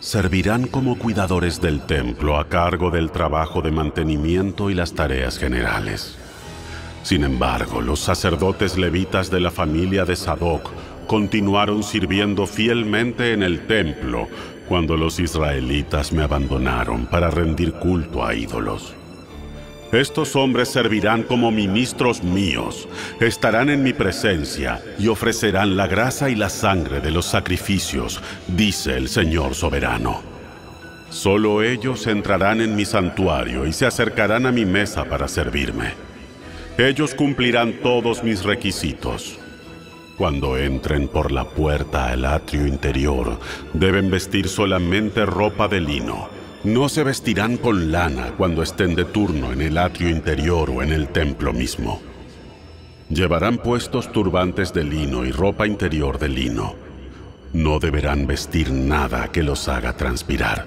Servirán 0.00 0.66
como 0.66 0.98
cuidadores 0.98 1.60
del 1.60 1.86
templo 1.86 2.36
a 2.36 2.48
cargo 2.48 2.90
del 2.90 3.10
trabajo 3.10 3.62
de 3.62 3.70
mantenimiento 3.70 4.68
y 4.68 4.74
las 4.74 4.92
tareas 4.92 5.38
generales. 5.38 6.18
Sin 7.02 7.24
embargo, 7.24 7.80
los 7.80 8.00
sacerdotes 8.00 8.76
levitas 8.76 9.30
de 9.30 9.40
la 9.40 9.50
familia 9.50 10.04
de 10.04 10.16
Sadoc 10.16 10.70
continuaron 11.06 11.82
sirviendo 11.82 12.46
fielmente 12.46 13.32
en 13.32 13.42
el 13.42 13.66
templo, 13.66 14.28
cuando 14.72 14.96
los 14.96 15.20
israelitas 15.20 16.14
me 16.14 16.22
abandonaron 16.22 17.04
para 17.04 17.28
rendir 17.28 17.74
culto 17.74 18.24
a 18.24 18.34
ídolos. 18.34 18.94
Estos 19.92 20.34
hombres 20.34 20.70
servirán 20.70 21.24
como 21.24 21.50
ministros 21.50 22.22
míos, 22.22 22.88
estarán 23.20 23.68
en 23.68 23.82
mi 23.82 23.92
presencia 23.92 24.82
y 24.98 25.08
ofrecerán 25.08 25.76
la 25.76 25.86
grasa 25.88 26.30
y 26.30 26.36
la 26.36 26.48
sangre 26.48 27.00
de 27.02 27.10
los 27.10 27.26
sacrificios, 27.26 28.22
dice 28.48 28.96
el 28.96 29.10
Señor 29.10 29.54
soberano. 29.54 30.22
Solo 31.10 31.62
ellos 31.62 32.06
entrarán 32.06 32.62
en 32.62 32.74
mi 32.74 32.86
santuario 32.86 33.66
y 33.66 33.74
se 33.74 33.84
acercarán 33.84 34.46
a 34.46 34.52
mi 34.52 34.64
mesa 34.64 35.04
para 35.04 35.28
servirme. 35.28 35.92
Ellos 36.78 37.14
cumplirán 37.14 37.74
todos 37.82 38.24
mis 38.24 38.42
requisitos. 38.42 39.38
Cuando 40.16 40.58
entren 40.58 41.08
por 41.08 41.32
la 41.32 41.44
puerta 41.44 42.10
al 42.10 42.26
atrio 42.26 42.66
interior, 42.66 43.38
deben 43.72 44.10
vestir 44.10 44.46
solamente 44.46 45.24
ropa 45.24 45.68
de 45.68 45.80
lino. 45.80 46.28
No 46.64 46.88
se 46.90 47.02
vestirán 47.02 47.56
con 47.56 47.90
lana 47.90 48.34
cuando 48.36 48.62
estén 48.62 48.94
de 48.94 49.06
turno 49.06 49.52
en 49.52 49.62
el 49.62 49.78
atrio 49.78 50.10
interior 50.10 50.70
o 50.70 50.82
en 50.82 50.92
el 50.92 51.08
templo 51.08 51.52
mismo. 51.52 52.00
Llevarán 53.08 53.58
puestos 53.58 54.12
turbantes 54.12 54.72
de 54.74 54.84
lino 54.84 55.24
y 55.24 55.32
ropa 55.32 55.66
interior 55.66 56.18
de 56.18 56.28
lino. 56.28 56.74
No 57.54 57.78
deberán 57.78 58.26
vestir 58.26 58.70
nada 58.70 59.28
que 59.28 59.42
los 59.42 59.66
haga 59.68 59.96
transpirar. 59.96 60.66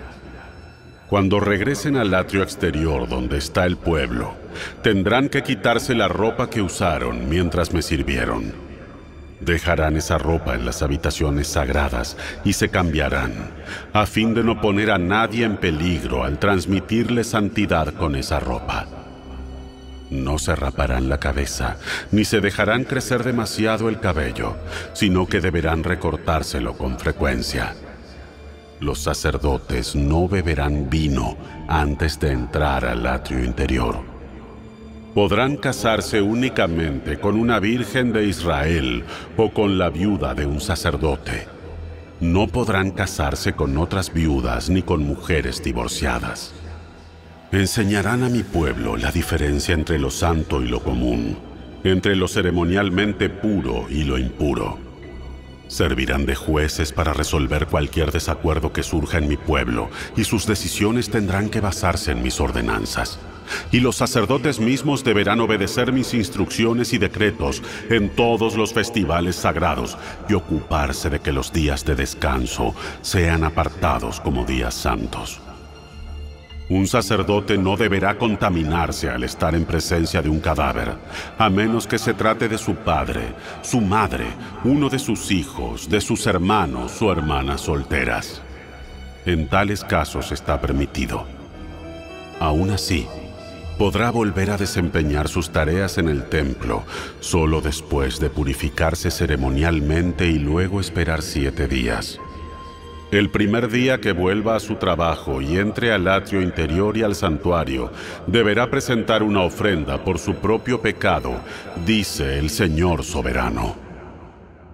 Cuando 1.07 1.39
regresen 1.39 1.97
al 1.97 2.13
atrio 2.15 2.41
exterior 2.41 3.07
donde 3.07 3.37
está 3.37 3.65
el 3.65 3.77
pueblo, 3.77 4.33
tendrán 4.81 5.29
que 5.29 5.43
quitarse 5.43 5.93
la 5.93 6.07
ropa 6.07 6.49
que 6.49 6.63
usaron 6.63 7.29
mientras 7.29 7.73
me 7.73 7.83
sirvieron 7.83 8.64
Dejarán 9.45 9.95
esa 9.95 10.17
ropa 10.17 10.55
en 10.55 10.65
las 10.65 10.81
habitaciones 10.81 11.49
sagradas 11.49 12.17
y 12.43 12.53
se 12.53 12.69
cambiarán, 12.69 13.51
a 13.93 14.07
fin 14.07 14.33
de 14.33 14.43
no 14.43 14.59
poner 14.59 14.89
a 14.89 14.97
nadie 14.97 15.45
en 15.45 15.57
peligro 15.57 16.23
al 16.23 16.39
transmitirle 16.39 17.23
santidad 17.23 17.93
con 17.93 18.15
esa 18.15 18.39
ropa. 18.39 18.87
No 20.09 20.39
se 20.39 20.55
raparán 20.55 21.09
la 21.09 21.19
cabeza, 21.19 21.77
ni 22.11 22.25
se 22.25 22.41
dejarán 22.41 22.85
crecer 22.85 23.23
demasiado 23.23 23.87
el 23.87 23.99
cabello, 23.99 24.55
sino 24.93 25.27
que 25.27 25.41
deberán 25.41 25.83
recortárselo 25.83 26.75
con 26.75 26.97
frecuencia. 26.97 27.75
Los 28.79 28.99
sacerdotes 29.03 29.95
no 29.95 30.27
beberán 30.27 30.89
vino 30.89 31.37
antes 31.67 32.19
de 32.19 32.31
entrar 32.31 32.83
al 32.83 33.05
atrio 33.05 33.43
interior 33.43 34.14
podrán 35.15 35.55
casarse 35.55 36.21
únicamente 36.21 37.17
con 37.21 37.39
una 37.39 37.61
virgen 37.61 38.11
de 38.11 38.25
Israel 38.25 39.05
o 39.37 39.49
con 39.49 39.77
la 39.77 39.89
viuda 39.89 40.33
de 40.33 40.45
un 40.45 40.59
sacerdote. 40.59 41.47
No 42.19 42.47
podrán 42.47 42.91
casarse 42.91 43.53
con 43.53 43.77
otras 43.77 44.11
viudas 44.13 44.69
ni 44.69 44.81
con 44.81 45.05
mujeres 45.05 45.63
divorciadas. 45.63 46.53
Enseñarán 47.53 48.23
a 48.23 48.29
mi 48.29 48.43
pueblo 48.43 48.97
la 48.97 49.09
diferencia 49.09 49.73
entre 49.73 49.99
lo 49.99 50.11
santo 50.11 50.61
y 50.61 50.67
lo 50.67 50.83
común, 50.83 51.37
entre 51.85 52.17
lo 52.17 52.27
ceremonialmente 52.27 53.29
puro 53.29 53.85
y 53.89 54.03
lo 54.03 54.17
impuro. 54.17 54.79
Servirán 55.69 56.25
de 56.25 56.35
jueces 56.35 56.91
para 56.91 57.13
resolver 57.13 57.67
cualquier 57.67 58.11
desacuerdo 58.11 58.73
que 58.73 58.83
surja 58.83 59.19
en 59.19 59.29
mi 59.29 59.37
pueblo, 59.37 59.89
y 60.17 60.25
sus 60.25 60.45
decisiones 60.45 61.09
tendrán 61.09 61.49
que 61.49 61.61
basarse 61.61 62.11
en 62.11 62.21
mis 62.21 62.41
ordenanzas. 62.41 63.17
Y 63.71 63.79
los 63.79 63.95
sacerdotes 63.95 64.59
mismos 64.59 65.03
deberán 65.03 65.39
obedecer 65.39 65.91
mis 65.91 66.13
instrucciones 66.13 66.93
y 66.93 66.97
decretos 66.97 67.61
en 67.89 68.09
todos 68.09 68.55
los 68.55 68.73
festivales 68.73 69.35
sagrados 69.35 69.97
y 70.29 70.33
ocuparse 70.33 71.09
de 71.09 71.19
que 71.19 71.31
los 71.31 71.51
días 71.51 71.85
de 71.85 71.95
descanso 71.95 72.75
sean 73.01 73.43
apartados 73.43 74.19
como 74.19 74.45
días 74.45 74.73
santos. 74.73 75.41
Un 76.67 76.87
sacerdote 76.87 77.59
no 77.59 77.77
deberá 77.77 78.17
contaminarse 78.17 79.07
al 79.07 79.23
estar 79.23 79.53
en 79.53 79.65
presencia 79.65 80.23
de 80.23 80.29
un 80.29 80.39
cadáver, 80.39 80.95
a 81.37 81.47
menos 81.47 81.85
que 81.85 81.99
se 81.99 82.15
trate 82.15 82.49
de 82.49 82.57
su 82.57 82.73
padre, 82.73 83.35
su 83.61 83.81
madre, 83.81 84.25
uno 84.63 84.89
de 84.89 84.97
sus 84.97 85.29
hijos, 85.29 85.87
de 85.87 86.01
sus 86.01 86.25
hermanos 86.25 86.99
o 87.03 87.11
hermanas 87.11 87.61
solteras. 87.61 88.41
En 89.27 89.47
tales 89.47 89.83
casos 89.83 90.31
está 90.31 90.59
permitido. 90.59 91.25
Aún 92.39 92.71
así, 92.71 93.07
podrá 93.77 94.09
volver 94.09 94.51
a 94.51 94.57
desempeñar 94.57 95.27
sus 95.27 95.49
tareas 95.51 95.97
en 95.97 96.09
el 96.09 96.29
templo 96.29 96.83
solo 97.19 97.61
después 97.61 98.19
de 98.19 98.29
purificarse 98.29 99.11
ceremonialmente 99.11 100.27
y 100.27 100.39
luego 100.39 100.79
esperar 100.79 101.21
siete 101.21 101.67
días. 101.67 102.19
El 103.11 103.29
primer 103.29 103.69
día 103.69 104.01
que 104.01 104.13
vuelva 104.13 104.55
a 104.55 104.59
su 104.59 104.75
trabajo 104.75 105.39
y 105.39 105.57
entre 105.57 105.93
al 105.93 106.07
atrio 106.07 106.41
interior 106.41 106.97
y 106.97 107.03
al 107.03 107.15
santuario, 107.15 107.91
deberá 108.27 108.69
presentar 108.69 109.23
una 109.23 109.41
ofrenda 109.41 110.03
por 110.03 110.17
su 110.17 110.35
propio 110.35 110.81
pecado, 110.81 111.35
dice 111.85 112.39
el 112.39 112.49
Señor 112.49 113.03
soberano. 113.03 113.75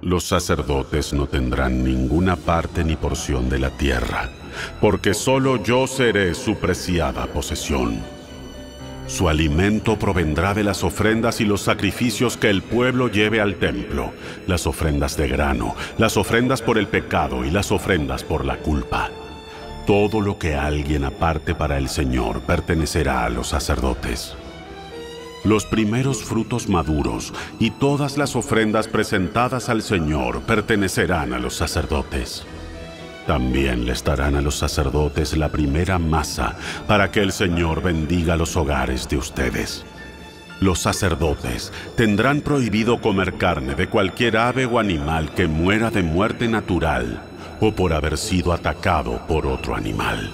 Los 0.02 0.24
sacerdotes 0.24 1.14
no 1.14 1.28
tendrán 1.28 1.84
ninguna 1.84 2.36
parte 2.36 2.84
ni 2.84 2.96
porción 2.96 3.50
de 3.50 3.60
la 3.60 3.70
tierra, 3.70 4.30
porque 4.80 5.14
solo 5.14 5.62
yo 5.62 5.86
seré 5.86 6.34
su 6.34 6.56
preciada 6.56 7.28
posesión. 7.28 8.21
Su 9.12 9.28
alimento 9.28 10.00
provendrá 10.00 10.54
de 10.54 10.64
las 10.64 10.86
ofrendas 10.86 11.42
y 11.42 11.46
los 11.46 11.60
sacrificios 11.60 12.38
que 12.38 12.50
el 12.50 12.62
pueblo 12.62 13.10
lleve 13.10 13.42
al 13.42 13.56
templo, 13.56 14.14
las 14.48 14.66
ofrendas 14.66 15.18
de 15.18 15.28
grano, 15.28 15.76
las 15.98 16.16
ofrendas 16.16 16.62
por 16.62 16.78
el 16.78 16.88
pecado 16.88 17.44
y 17.44 17.52
las 17.52 17.74
ofrendas 17.74 18.24
por 18.24 18.46
la 18.46 18.60
culpa. 18.60 19.10
Todo 19.86 20.22
lo 20.22 20.40
que 20.40 20.56
alguien 20.56 21.04
aparte 21.04 21.54
para 21.54 21.78
el 21.78 21.90
Señor 21.90 22.40
pertenecerá 22.40 23.26
a 23.26 23.30
los 23.30 23.50
sacerdotes. 23.50 24.34
Los 25.44 25.66
primeros 25.66 26.24
frutos 26.24 26.70
maduros 26.70 27.34
y 27.60 27.72
todas 27.72 28.18
las 28.18 28.38
ofrendas 28.38 28.88
presentadas 28.88 29.68
al 29.68 29.82
Señor 29.82 30.44
pertenecerán 30.44 31.34
a 31.34 31.40
los 31.40 31.56
sacerdotes. 31.56 32.46
También 33.28 33.86
les 33.86 34.04
darán 34.04 34.36
a 34.36 34.42
los 34.42 34.56
sacerdotes 34.56 35.38
la 35.38 35.50
primera 35.50 36.00
masa 36.00 36.56
para 36.88 37.12
que 37.12 37.22
el 37.22 37.32
Señor 37.32 37.84
bendiga 37.84 38.36
los 38.36 38.56
hogares 38.56 39.08
de 39.08 39.18
ustedes. 39.18 39.86
Los 40.60 40.80
sacerdotes 40.80 41.72
tendrán 41.96 42.42
prohibido 42.42 43.02
comer 43.02 43.34
carne 43.38 43.76
de 43.76 43.88
cualquier 43.88 44.38
ave 44.38 44.66
o 44.66 44.80
animal 44.80 45.34
que 45.34 45.48
muera 45.48 45.90
de 45.90 46.04
muerte 46.04 46.48
natural 46.48 47.24
o 47.60 47.72
por 47.72 47.94
haber 47.94 48.18
sido 48.18 48.54
atacado 48.54 49.26
por 49.28 49.48
otro 49.48 49.76
animal. 49.76 50.34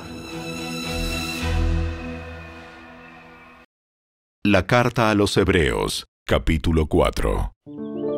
La 4.46 4.65
carta 4.65 5.10
a 5.10 5.13
los 5.13 5.36
Hebreos, 5.36 6.08
capítulo 6.25 6.88
4. 6.88 7.51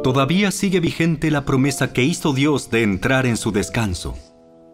Todavía 0.03 0.51
sigue 0.51 0.79
vigente 0.79 1.31
la 1.31 1.43
promesa 1.43 1.91
que 1.91 2.03
hizo 2.03 2.33
Dios 2.33 2.69
de 2.69 2.83
entrar 2.83 3.25
en 3.25 3.35
su 3.35 3.51
descanso. 3.51 4.15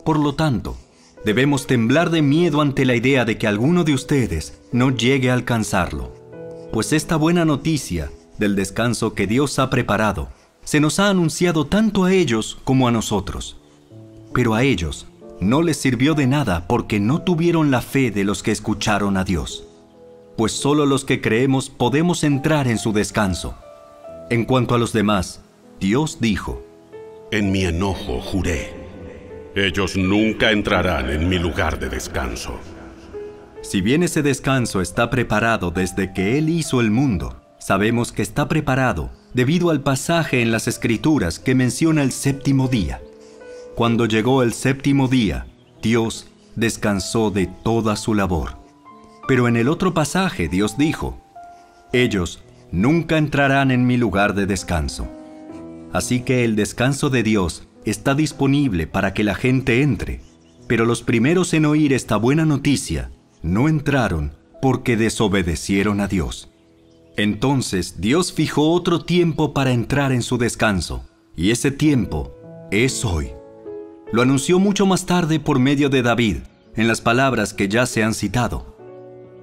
Por 0.06 0.20
lo 0.20 0.36
tanto, 0.36 0.78
debemos 1.26 1.66
temblar 1.66 2.12
de 2.12 2.22
miedo 2.22 2.62
ante 2.62 2.86
la 2.86 2.96
idea 2.96 3.26
de 3.26 3.40
que 3.40 3.48
alguno 3.48 3.84
de 3.84 3.96
ustedes 3.96 4.62
no 4.72 4.92
llegue 4.92 5.32
a 5.32 5.34
alcanzarlo, 5.34 6.14
pues 6.72 6.94
esta 6.94 7.16
buena 7.16 7.44
noticia 7.44 8.12
del 8.38 8.56
descanso 8.56 9.16
que 9.16 9.26
Dios 9.26 9.58
ha 9.58 9.72
preparado 9.72 10.30
se 10.64 10.80
nos 10.80 11.00
ha 11.00 11.10
anunciado 11.10 11.66
tanto 11.66 12.04
a 12.04 12.14
ellos 12.14 12.60
como 12.64 12.88
a 12.88 12.92
nosotros. 12.92 13.58
Pero 14.32 14.54
a 14.54 14.62
ellos 14.62 15.08
no 15.40 15.64
les 15.64 15.78
sirvió 15.78 16.14
de 16.14 16.28
nada 16.28 16.68
porque 16.68 17.00
no 17.00 17.24
tuvieron 17.24 17.72
la 17.72 17.82
fe 17.82 18.12
de 18.12 18.26
los 18.26 18.44
que 18.44 18.52
escucharon 18.52 19.18
a 19.18 19.24
Dios, 19.24 19.66
pues 20.38 20.52
solo 20.52 20.86
los 20.86 21.04
que 21.04 21.20
creemos 21.20 21.72
podemos 21.72 22.24
entrar 22.24 22.68
en 22.68 22.78
su 22.78 22.94
descanso. 22.94 23.56
En 24.30 24.46
cuanto 24.46 24.76
a 24.76 24.78
los 24.78 24.94
demás, 24.94 25.42
Dios 25.80 26.20
dijo, 26.20 26.62
En 27.32 27.52
mi 27.52 27.64
enojo 27.66 28.22
juré 28.22 28.85
ellos 29.56 29.96
nunca 29.96 30.52
entrarán 30.52 31.10
en 31.10 31.30
mi 31.30 31.40
lugar 31.40 31.80
de 31.80 31.88
descanso. 31.88 32.60
Si 33.62 33.80
bien 33.80 34.04
ese 34.04 34.22
descanso 34.22 34.82
está 34.82 35.10
preparado 35.10 35.72
desde 35.72 36.12
que 36.14 36.38
Él 36.38 36.50
hizo 36.50 36.82
el 36.82 36.92
mundo, 36.92 37.42
sabemos 37.58 38.12
que 38.12 38.22
está 38.22 38.50
preparado 38.50 39.12
debido 39.34 39.70
al 39.70 39.82
pasaje 39.82 40.42
en 40.42 40.52
las 40.52 40.68
Escrituras 40.68 41.40
que 41.40 41.56
menciona 41.56 42.04
el 42.04 42.12
séptimo 42.12 42.68
día. 42.68 43.02
Cuando 43.76 44.06
llegó 44.06 44.44
el 44.44 44.54
séptimo 44.54 45.08
día, 45.08 45.48
Dios 45.82 46.28
descansó 46.56 47.32
de 47.32 47.48
toda 47.48 47.96
su 47.96 48.14
labor. 48.14 48.58
Pero 49.26 49.48
en 49.48 49.56
el 49.56 49.70
otro 49.70 49.94
pasaje 49.94 50.50
Dios 50.50 50.78
dijo, 50.78 51.22
ellos 51.94 52.44
nunca 52.72 53.18
entrarán 53.18 53.72
en 53.72 53.88
mi 53.88 53.96
lugar 53.96 54.36
de 54.36 54.46
descanso. 54.46 55.08
Así 55.94 56.20
que 56.20 56.44
el 56.44 56.58
descanso 56.58 57.10
de 57.10 57.24
Dios 57.24 57.68
está 57.86 58.16
disponible 58.16 58.88
para 58.88 59.14
que 59.14 59.24
la 59.24 59.36
gente 59.36 59.82
entre, 59.82 60.22
pero 60.68 60.86
los 60.86 61.04
primeros 61.04 61.54
en 61.54 61.66
oír 61.66 61.94
esta 61.94 62.18
buena 62.18 62.46
noticia 62.46 63.12
no 63.42 63.70
entraron 63.70 64.34
porque 64.62 64.98
desobedecieron 64.98 66.02
a 66.02 66.08
Dios. 66.08 66.50
Entonces 67.18 68.02
Dios 68.02 68.34
fijó 68.34 68.72
otro 68.72 69.06
tiempo 69.06 69.54
para 69.54 69.72
entrar 69.72 70.12
en 70.12 70.22
su 70.22 70.38
descanso, 70.38 71.06
y 71.36 71.52
ese 71.52 71.72
tiempo 71.72 72.34
es 72.72 73.06
hoy. 73.06 73.32
Lo 74.12 74.22
anunció 74.22 74.60
mucho 74.60 74.86
más 74.86 75.06
tarde 75.06 75.40
por 75.40 75.60
medio 75.60 75.90
de 75.90 76.02
David, 76.02 76.38
en 76.76 76.88
las 76.88 77.02
palabras 77.02 77.54
que 77.54 77.68
ya 77.68 77.86
se 77.86 78.04
han 78.04 78.14
citado. 78.14 78.76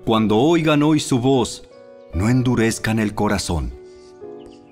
Cuando 0.04 0.38
oigan 0.38 0.82
hoy 0.82 1.00
su 1.00 1.18
voz, 1.18 1.68
no 2.14 2.28
endurezcan 2.28 2.98
el 2.98 3.14
corazón. 3.14 3.72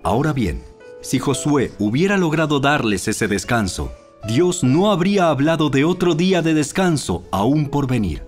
Ahora 0.03 0.33
bien, 0.33 0.63
si 1.01 1.19
Josué 1.19 1.73
hubiera 1.79 2.19
logrado 2.19 2.61
darles 2.61 3.09
ese 3.09 3.27
descanso, 3.27 3.93
Dios 4.29 4.63
no 4.63 4.91
habría 4.91 5.31
hablado 5.31 5.71
de 5.71 5.85
otro 5.85 6.15
día 6.15 6.43
de 6.43 6.53
descanso 6.53 7.25
aún 7.31 7.69
por 7.69 7.87
venir. 7.87 8.23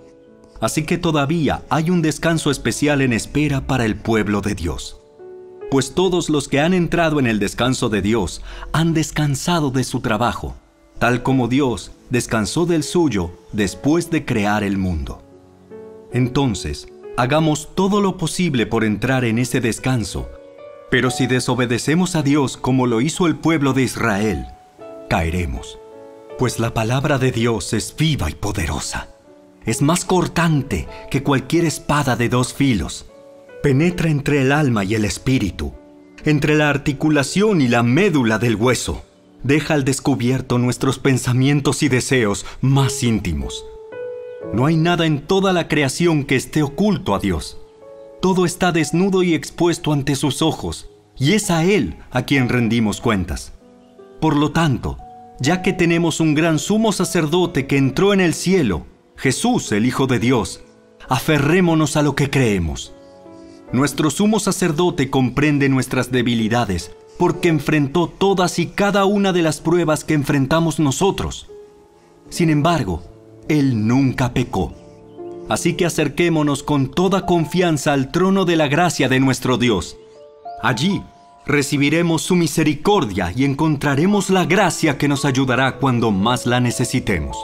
Así 0.61 0.85
que 0.85 0.97
todavía 0.97 1.63
hay 1.69 1.91
un 1.91 2.03
descanso 2.03 2.51
especial 2.51 3.03
en 3.03 3.13
espera 3.13 3.67
para 3.67 3.85
el 3.85 3.97
pueblo 3.97 4.41
de 4.41 4.55
Dios. 4.55 4.97
Pues 5.71 5.93
todos 5.93 6.31
los 6.31 6.49
que 6.49 6.61
han 6.61 6.73
entrado 6.73 7.19
en 7.19 7.27
el 7.27 7.39
descanso 7.39 7.89
de 7.89 8.01
Dios 8.01 8.43
han 8.73 8.95
descansado 8.95 9.71
de 9.71 9.85
su 9.85 10.01
trabajo, 10.01 10.55
tal 10.99 11.23
como 11.23 11.49
Dios 11.49 11.93
descansó 12.11 12.65
del 12.65 12.85
suyo 12.85 13.33
después 13.53 14.11
de 14.11 14.25
crear 14.25 14.63
el 14.65 14.79
mundo. 14.79 15.23
Entonces, 16.13 16.89
hagamos 17.17 17.75
todo 17.75 18.01
lo 18.01 18.17
posible 18.17 18.67
por 18.67 18.85
entrar 18.85 19.25
en 19.25 19.39
ese 19.39 19.61
descanso 19.61 20.29
pero 20.93 21.11
si 21.11 21.27
desobedecemos 21.27 22.17
a 22.17 22.23
Dios 22.23 22.59
como 22.59 22.87
lo 22.87 23.01
hizo 23.01 23.27
el 23.27 23.37
pueblo 23.37 23.73
de 23.73 23.83
Israel, 23.83 24.49
caeremos. 25.09 25.79
Pues 26.39 26.59
la 26.59 26.75
palabra 26.75 27.17
de 27.17 27.33
Dios 27.33 27.73
es 27.73 27.97
viva 27.97 28.29
y 28.29 28.35
poderosa. 28.35 29.09
Es 29.65 29.81
más 29.81 30.05
cortante 30.05 30.87
que 31.11 31.23
cualquier 31.23 31.65
espada 31.65 32.15
de 32.15 32.29
dos 32.29 32.53
filos. 32.53 33.07
Penetra 33.63 34.11
entre 34.11 34.43
el 34.43 34.53
alma 34.53 34.85
y 34.85 34.95
el 34.95 35.07
espíritu, 35.07 35.73
entre 36.27 36.57
la 36.57 36.69
articulación 36.69 37.63
y 37.63 37.69
la 37.69 37.83
médula 37.83 38.39
del 38.39 38.57
hueso. 38.57 39.03
Deja 39.43 39.73
al 39.73 39.85
descubierto 39.87 40.59
nuestros 40.59 40.99
pensamientos 40.99 41.83
y 41.83 41.89
deseos 41.89 42.45
más 42.61 43.03
íntimos. 43.03 43.65
No 44.53 44.67
hay 44.67 44.77
nada 44.77 45.07
en 45.07 45.23
toda 45.27 45.55
la 45.55 45.69
creación 45.69 46.25
que 46.25 46.37
esté 46.37 46.63
oculto 46.63 47.15
a 47.15 47.19
Dios 47.19 47.62
todo 48.23 48.47
está 48.47 48.71
desnudo 48.71 49.25
y 49.25 49.35
expuesto 49.35 49.93
ante 49.93 50.15
sus 50.15 50.43
ojos, 50.43 50.89
y 51.19 51.33
es 51.33 51.51
a 51.51 51.65
Él 51.65 51.97
a 52.13 52.23
quien 52.23 52.49
rendimos 52.49 53.01
cuentas. 53.01 53.53
Por 54.21 54.37
lo 54.37 54.53
tanto, 54.53 54.97
ya 55.41 55.61
que 55.61 55.73
tenemos 55.73 56.21
un 56.21 56.35
gran 56.35 56.61
sumo 56.61 56.93
sacerdote 56.93 57.67
que 57.67 57.77
entró 57.77 58.15
en 58.15 58.21
el 58.21 58.33
cielo, 58.33 58.87
Jesús, 59.17 59.73
el 59.73 59.87
Hijo 59.87 60.07
de 60.07 60.21
Dios, 60.21 60.63
aferrémonos 61.09 61.97
a 61.97 62.03
lo 62.03 62.15
que 62.15 62.31
creemos. 62.31 62.95
Nuestro 63.73 64.09
sumo 64.09 64.39
sacerdote 64.39 65.11
comprende 65.11 65.69
nuestras 65.69 66.13
debilidades, 66.13 66.93
porque 67.19 67.49
enfrentó 67.49 68.07
todas 68.07 68.61
y 68.61 68.69
cada 68.69 69.05
una 69.05 69.33
de 69.33 69.43
las 69.43 69.61
pruebas 69.61 70.05
que 70.05 70.15
enfrentamos 70.15 70.79
nosotros. 70.79 71.49
Sin 72.31 72.51
embargo, 72.51 73.03
Él 73.49 73.89
nunca 73.89 74.33
pecó 74.33 74.75
Así 75.49 75.75
que 75.75 75.87
acerquémonos 75.87 76.63
con 76.63 76.91
toda 76.91 77.27
confianza 77.27 77.93
al 77.93 78.11
trono 78.11 78.45
de 78.45 78.57
la 78.57 78.69
gracia 78.69 79.09
de 79.09 79.21
nuestro 79.21 79.59
Dios. 79.59 79.97
Allí 80.63 81.03
recibiremos 81.45 82.23
su 82.23 82.37
misericordia 82.37 83.33
y 83.35 83.45
encontraremos 83.45 84.31
la 84.31 84.45
gracia 84.45 84.97
que 84.97 85.09
nos 85.09 85.25
ayudará 85.25 85.79
cuando 85.79 86.11
más 86.11 86.47
la 86.47 86.61
necesitemos. 86.61 87.37